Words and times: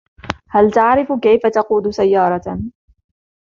هل 0.49 0.71
تعرف 0.71 1.11
كيف 1.21 1.41
تقود 1.47 1.89
سيارة؟ 1.89 2.59